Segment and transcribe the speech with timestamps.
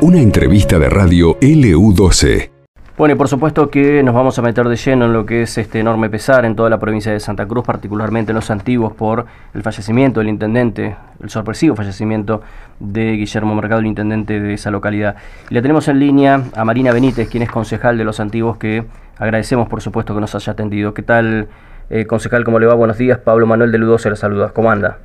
[0.00, 2.50] Una entrevista de radio LU12.
[2.98, 5.56] Bueno, y por supuesto que nos vamos a meter de lleno en lo que es
[5.56, 9.26] este enorme pesar en toda la provincia de Santa Cruz, particularmente en los antiguos, por
[9.54, 12.42] el fallecimiento del intendente, el sorpresivo fallecimiento
[12.78, 15.16] de Guillermo Mercado, el intendente de esa localidad.
[15.48, 18.84] Y le tenemos en línea a Marina Benítez, quien es concejal de los antiguos, que
[19.18, 20.94] agradecemos por supuesto que nos haya atendido.
[20.94, 21.48] ¿Qué tal,
[21.90, 22.44] eh, concejal?
[22.44, 22.74] ¿Cómo le va?
[22.74, 23.18] Buenos días.
[23.18, 24.50] Pablo Manuel de Ludo se le saluda.
[24.50, 24.98] ¿Cómo anda?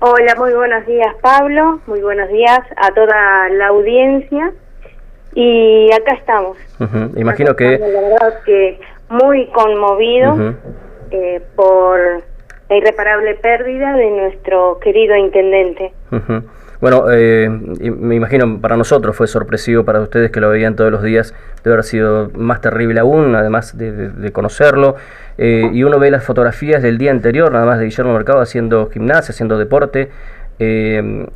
[0.00, 4.52] Hola, muy buenos días Pablo, muy buenos días a toda la audiencia
[5.34, 6.56] y acá estamos.
[7.16, 7.78] Imagino que...
[7.78, 10.54] la verdad que muy conmovido
[11.10, 11.98] eh, por
[12.68, 15.92] la irreparable pérdida de nuestro querido intendente.
[16.80, 21.02] Bueno, eh, me imagino para nosotros fue sorpresivo, para ustedes que lo veían todos los
[21.02, 24.94] días, debe haber sido más terrible aún, además de, conocerlo.
[25.38, 28.88] Eh, y uno ve las fotografías del día anterior, nada más de Guillermo Mercado haciendo
[28.90, 30.10] gimnasia, haciendo deporte.
[30.60, 31.26] Eh,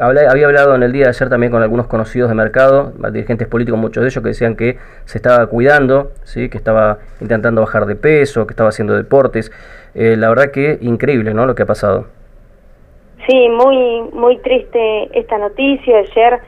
[0.00, 3.78] había hablado en el día de ayer también con algunos conocidos de mercado, dirigentes políticos,
[3.78, 6.48] muchos de ellos que decían que se estaba cuidando, ¿sí?
[6.48, 9.52] que estaba intentando bajar de peso, que estaba haciendo deportes.
[9.94, 11.46] la verdad que increíble ¿no?
[11.46, 12.06] lo que ha pasado.
[13.26, 15.98] Sí, muy, muy triste esta noticia.
[15.98, 16.40] Ayer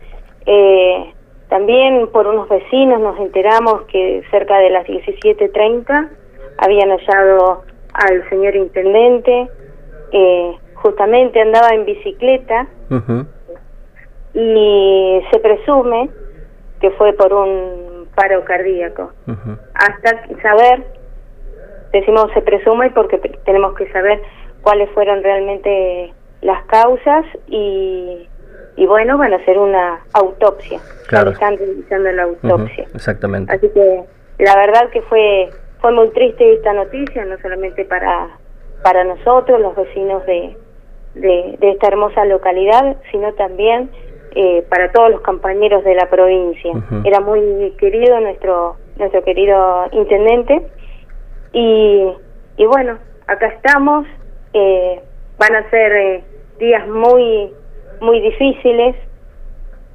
[0.47, 1.12] eh,
[1.48, 6.08] también por unos vecinos nos enteramos que cerca de las 17.30
[6.58, 9.48] habían hallado al señor intendente.
[10.12, 12.66] Eh, justamente andaba en bicicleta
[14.34, 16.11] y se presume
[16.81, 19.12] que fue por un paro cardíaco.
[19.75, 20.84] Hasta saber,
[21.92, 24.20] decimos se presume porque tenemos que saber
[24.62, 26.12] cuáles fueron realmente
[26.45, 28.28] las causas y,
[28.77, 30.78] y bueno, van a hacer una autopsia.
[31.09, 31.31] Claro.
[31.31, 32.84] están realizando la autopsia.
[32.95, 33.53] exactamente.
[33.53, 34.05] Así que
[34.39, 35.48] la verdad que fue
[35.81, 38.28] fue muy triste esta noticia, no solamente para
[38.83, 40.56] para nosotros, los vecinos de,
[41.15, 43.91] de, esta hermosa localidad, sino también
[44.34, 46.72] eh, para todos los compañeros de la provincia.
[47.05, 50.67] Era muy querido nuestro nuestro querido intendente
[51.53, 52.12] y,
[52.59, 54.06] y bueno, acá estamos.
[54.53, 55.00] Eh,
[55.38, 56.25] van a ser eh,
[56.59, 57.53] días muy
[58.00, 58.97] muy difíciles,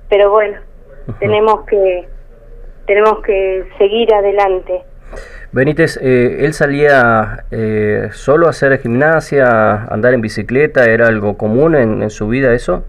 [0.09, 0.59] pero bueno,
[1.19, 2.07] tenemos que
[2.85, 4.81] tenemos que seguir adelante.
[5.51, 10.85] Benítez, eh, ¿él salía eh, solo a hacer gimnasia, andar en bicicleta?
[10.85, 12.83] ¿Era algo común en, en, su vida eso?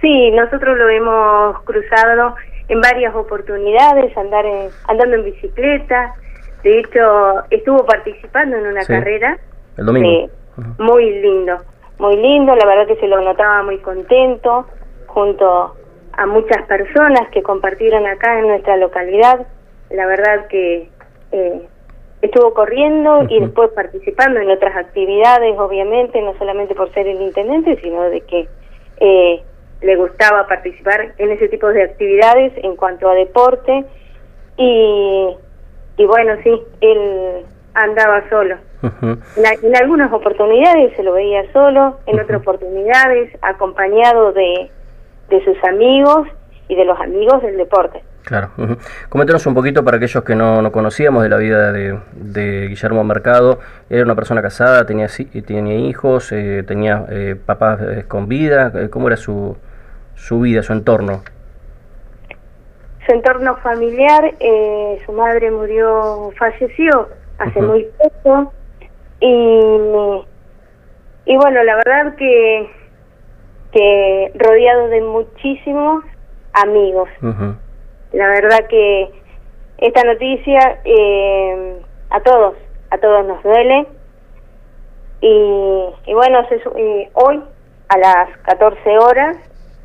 [0.00, 2.34] Sí, nosotros lo hemos cruzado
[2.68, 4.44] en varias oportunidades, andar
[4.88, 6.14] andando en bicicleta.
[6.64, 9.38] De hecho, estuvo participando en una carrera.
[9.76, 10.28] El domingo.
[10.78, 11.58] Muy lindo
[12.02, 14.66] muy lindo, la verdad que se lo notaba muy contento,
[15.06, 15.76] junto
[16.12, 19.46] a muchas personas que compartieron acá en nuestra localidad,
[19.88, 20.88] la verdad que
[21.30, 21.62] eh,
[22.20, 27.80] estuvo corriendo y después participando en otras actividades, obviamente, no solamente por ser el intendente,
[27.80, 28.48] sino de que
[28.98, 29.42] eh,
[29.80, 33.84] le gustaba participar en ese tipo de actividades en cuanto a deporte.
[34.56, 35.36] Y,
[35.98, 42.40] y bueno, sí, él andaba solo en, algunas oportunidades se lo veía solo, en otras
[42.40, 44.70] oportunidades acompañado de,
[45.28, 46.28] de sus amigos
[46.68, 48.02] y de los amigos del deporte.
[48.24, 48.50] Claro.
[49.08, 53.02] Coméntanos un poquito para aquellos que no, no conocíamos de la vida de, de, Guillermo
[53.02, 53.58] Mercado.
[53.90, 55.08] Era una persona casada, tenía,
[55.44, 58.72] tenía hijos, eh, tenía eh, papás eh, con vida.
[58.90, 59.56] ¿Cómo era su,
[60.14, 61.22] su vida, su entorno?
[63.04, 64.32] Su entorno familiar,
[65.04, 68.52] su madre murió, falleció hace muy poco.
[69.22, 69.28] Y,
[71.26, 72.68] y bueno, la verdad que,
[73.72, 76.04] que rodeado de muchísimos
[76.52, 77.08] amigos.
[78.12, 79.10] La verdad que
[79.78, 81.80] esta noticia eh,
[82.10, 82.56] a todos,
[82.90, 83.86] a todos nos duele.
[85.20, 86.40] Y, y bueno,
[87.14, 87.42] hoy
[87.90, 89.36] a las 14 horas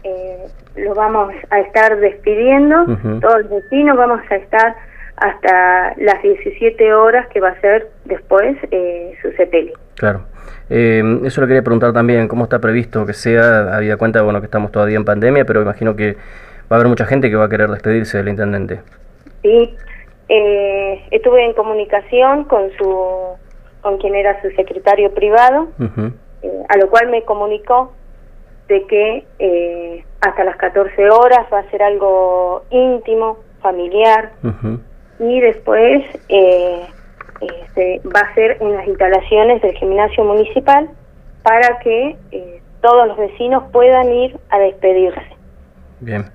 [0.03, 0.47] eh,
[0.77, 2.85] lo vamos a estar despidiendo,
[3.21, 4.75] todos los vecinos vamos a estar
[5.17, 9.73] hasta las 17 horas que va a ser después eh, su sepelio.
[9.95, 10.21] Claro.
[10.69, 13.75] Eh, eso lo quería preguntar también, ¿cómo está previsto que sea?
[13.75, 16.19] Había cuenta, bueno, que estamos todavía en pandemia, pero imagino que va
[16.71, 18.81] a haber mucha gente que va a querer despedirse del intendente.
[19.41, 19.75] Sí,
[20.29, 23.37] eh, estuve en comunicación con su,
[23.81, 27.93] con quien era su secretario privado, a lo cual me comunicó
[28.67, 34.33] de que hasta las 14 horas va a ser algo íntimo, familiar,
[35.19, 36.81] y después eh,
[37.41, 40.89] este, va a ser en las instalaciones del gimnasio municipal
[41.43, 45.21] para que eh, todos los vecinos puedan ir a despedirse.
[45.99, 46.25] Bien.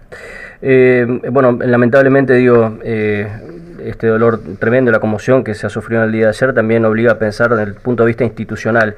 [0.61, 6.12] Eh, bueno, lamentablemente digo, este dolor tremendo, la conmoción que se ha sufrido en el
[6.12, 8.96] día de ayer también obliga a pensar desde el punto de vista institucional.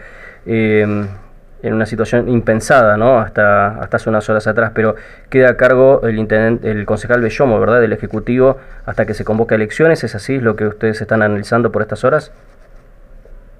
[1.64, 3.18] En una situación impensada, ¿no?
[3.18, 4.94] Hasta, hasta hace unas horas atrás, pero
[5.30, 7.80] queda a cargo el, intendente, el concejal Bellomo, ¿verdad?
[7.80, 11.82] Del Ejecutivo hasta que se convoque elecciones, ¿es así lo que ustedes están analizando por
[11.82, 12.32] estas horas?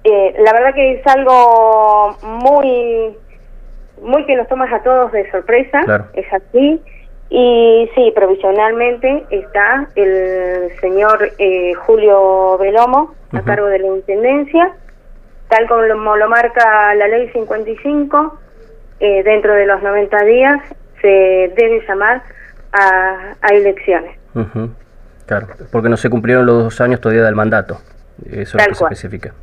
[0.03, 3.17] Eh, la verdad que es algo muy,
[4.01, 5.81] muy que nos tomas a todos de sorpresa,
[6.13, 6.79] es así.
[7.27, 14.73] Y sí, provisionalmente está el señor eh, Julio Belomo a cargo de la Intendencia
[15.49, 18.39] tal como lo marca la ley 55,
[18.99, 20.61] eh, dentro de los 90 días
[21.01, 21.07] se
[21.55, 22.23] debe llamar
[22.71, 24.17] a, elecciones.
[25.25, 27.79] Claro, porque no se cumplieron los dos años todavía del mandato.
[28.29, 29.33] Eso es lo que se especifica.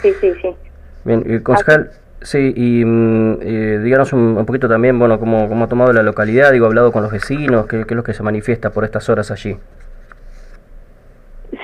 [0.00, 0.56] Sí, sí, sí,
[1.04, 1.90] Bien, y concejal,
[2.22, 6.52] sí, y mm, eh, díganos un, poquito también, bueno, cómo, cómo ha tomado la localidad,
[6.52, 9.08] digo, ha hablado con los vecinos, qué, qué es lo que se manifiesta por estas
[9.08, 9.56] horas allí.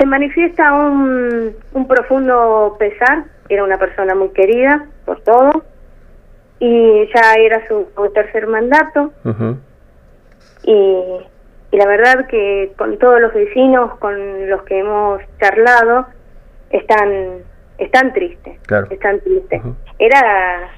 [0.03, 5.63] Se manifiesta un, un profundo pesar era una persona muy querida por todo
[6.59, 9.13] y ya era su, tercer mandato.
[10.65, 16.09] Y, y, la verdad que con todos los vecinos con los que hemos charlado
[16.71, 17.39] están
[17.79, 18.59] están tristes
[18.91, 19.63] están tristes.
[20.01, 20.69] Era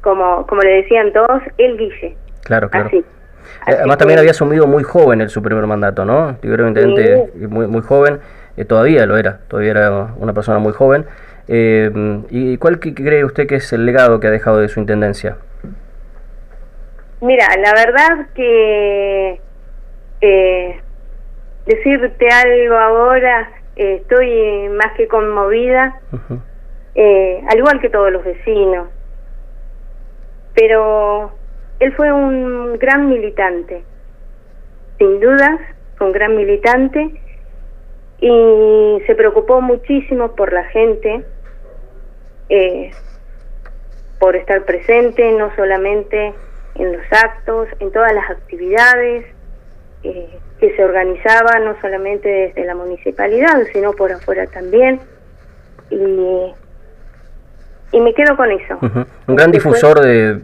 [0.00, 2.16] como como le decían todos el Guille.
[2.44, 2.88] Claro claro.
[2.94, 3.04] Eh,
[3.66, 6.38] Además también había asumido muy joven el su primer mandato, ¿no?
[6.42, 6.72] Yo creo
[7.48, 8.20] muy, muy joven,
[8.56, 11.06] eh, todavía lo era, todavía era una persona muy joven.
[11.52, 11.90] Eh,
[12.30, 15.36] ¿Y cuál cree usted que es el legado que ha dejado de su intendencia?
[17.20, 19.40] Mira, la verdad que
[20.20, 20.80] eh,
[21.66, 28.88] decirte algo ahora, eh, estoy más que conmovida, al igual que todos los vecinos.
[30.54, 31.32] Pero
[31.80, 33.82] él fue un gran militante,
[34.98, 35.58] sin dudas,
[35.98, 37.20] un gran militante,
[38.20, 41.24] y se preocupó muchísimo por la gente,
[42.48, 42.90] eh,
[44.18, 46.34] por estar presente, no solamente
[46.74, 49.24] en los actos, en todas las actividades
[50.02, 55.00] eh, que se organizaban, no solamente desde la municipalidad, sino por afuera también.
[55.88, 56.54] Y,
[57.92, 58.78] y me quedo con eso.
[59.26, 60.38] Un gran difusor de,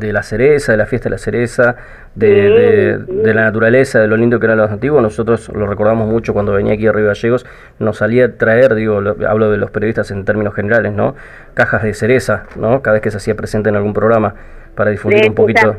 [0.00, 1.76] de la cereza, de la fiesta de la cereza,
[2.14, 5.02] de, de, la naturaleza, de lo lindo que eran los antiguos.
[5.02, 7.46] Nosotros lo recordamos mucho cuando venía aquí a Río Gallegos,
[7.78, 11.14] nos salía a traer, digo, hablo de los periodistas en términos generales, ¿no?
[11.54, 12.82] Cajas de cereza, ¿no?
[12.82, 14.34] Cada vez que se hacía presente en algún programa
[14.74, 15.76] para difundir un poquito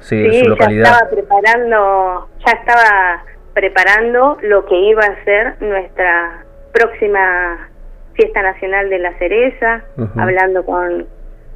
[0.00, 0.84] sí, su localidad.
[0.84, 3.24] Ya estaba preparando, ya estaba
[3.54, 7.68] preparando lo que iba a ser nuestra próxima
[8.14, 9.82] fiesta nacional de la cereza,
[10.16, 11.06] hablando con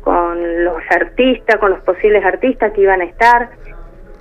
[0.04, 3.48] con los artistas, con los posibles artistas que iban a estar,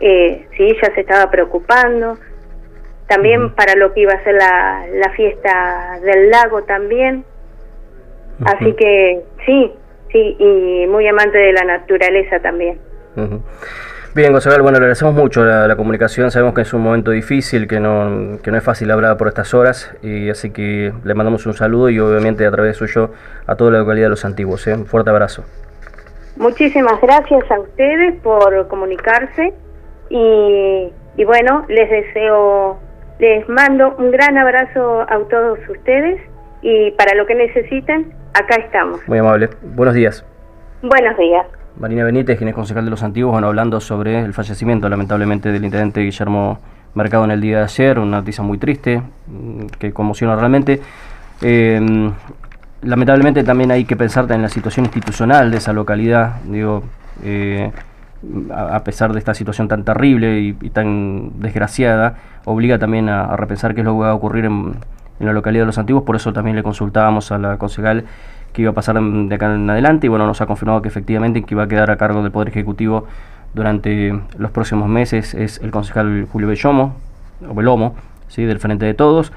[0.05, 2.17] eh, sí, ella se estaba preocupando,
[3.07, 7.23] también para lo que iba a ser la, la fiesta del lago también,
[8.43, 9.71] así que sí,
[10.11, 12.79] sí, y muy amante de la naturaleza también.
[14.13, 17.79] Bien, Gonzalo, bueno, le agradecemos mucho la, comunicación, sabemos que es un momento difícil, que
[17.79, 21.53] no, que no es fácil hablar por estas horas, y así que le mandamos un
[21.53, 23.11] saludo y obviamente a través suyo
[23.47, 24.67] a toda la localidad de Los Antiguos.
[24.67, 24.73] ¿eh?
[24.73, 25.45] Un fuerte abrazo.
[26.35, 29.53] Muchísimas gracias a ustedes por comunicarse
[30.13, 32.77] y, y bueno, les deseo,
[33.17, 36.21] les mando un gran abrazo a todos ustedes
[36.61, 39.01] y para lo que necesiten, acá estamos.
[39.07, 39.49] Muy amable.
[39.63, 40.23] Buenos días.
[40.83, 41.47] Buenos días.
[41.79, 45.65] Marina Benítez, quien es concejal de los antiguos, bueno, hablando sobre el fallecimiento, lamentablemente, del
[45.65, 46.59] intendente Guillermo
[46.93, 50.79] Mercado en el día de ayer, una noticia muy triste, mm, que conmociona realmente.
[51.41, 51.81] Eh,
[52.83, 56.83] lamentablemente también hay que pensar en la situación institucional de esa localidad, digo,
[57.23, 57.71] eh,
[58.51, 62.15] a, pesar de esta situación tan terrible y, tan desgraciada,
[62.45, 64.75] obliga también a, repensar qué es lo que va a ocurrir en,
[65.19, 68.03] la localidad de Los Antiguos, por eso también le consultábamos a la concejal
[68.51, 71.43] que iba a pasar de acá en adelante y bueno, nos ha confirmado que efectivamente
[71.43, 73.07] que iba a quedar a cargo del Poder Ejecutivo
[73.53, 75.33] durante los próximos meses.
[75.33, 76.95] Es el concejal Julio Bellomo,
[77.47, 77.95] o Belomo,
[78.27, 78.43] ¿sí?
[78.43, 79.31] del Frente de Todos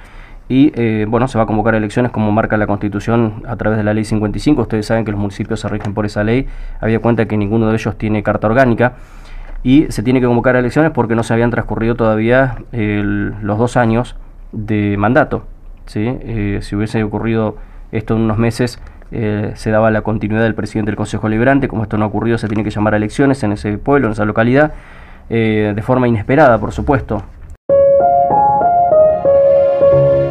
[0.49, 3.85] y eh, bueno, se va a convocar elecciones como marca la Constitución a través de
[3.85, 4.63] la Ley 55.
[4.63, 6.47] Ustedes saben que los municipios se rigen por esa ley.
[6.81, 8.95] Había cuenta que ninguno de ellos tiene carta orgánica
[9.65, 14.15] y se tiene que convocar elecciones porque no se habían transcurrido todavía los dos años
[14.53, 15.47] de mandato.
[15.87, 16.07] ¿sí?
[16.07, 17.57] Eh, si hubiese ocurrido
[17.91, 18.79] esto en unos meses,
[19.11, 21.67] eh, se daba la continuidad del presidente del Consejo Liberante.
[21.67, 24.13] Como esto no ha ocurrido, se tiene que llamar a elecciones en ese pueblo, en
[24.13, 24.75] esa localidad,
[25.29, 27.25] de forma inesperada, por supuesto.